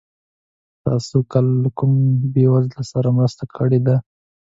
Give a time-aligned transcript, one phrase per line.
[0.85, 1.91] تاسو کله له کوم
[2.33, 3.95] بېوزله سره مرسته کړې ده؟